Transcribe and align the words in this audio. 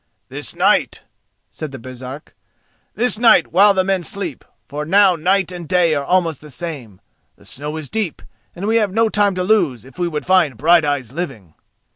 "This 0.29 0.55
night," 0.55 1.03
said 1.51 1.71
the 1.71 1.77
Baresark. 1.77 2.33
"This 2.95 3.19
night 3.19 3.53
while 3.53 3.75
the 3.75 3.83
men 3.83 4.01
sleep, 4.01 4.43
for 4.67 4.83
now 4.83 5.15
night 5.15 5.51
and 5.51 5.67
day 5.69 5.93
are 5.93 6.03
almost 6.03 6.41
the 6.41 6.49
same. 6.49 6.99
The 7.35 7.45
snow 7.45 7.77
is 7.77 7.87
deep 7.87 8.23
and 8.55 8.65
we 8.65 8.77
have 8.77 8.91
no 8.95 9.09
time 9.09 9.35
to 9.35 9.43
lose 9.43 9.85
if 9.85 9.99
we 9.99 10.07
would 10.07 10.25
find 10.25 10.57
Brighteyes 10.57 11.11
living." 11.13 11.53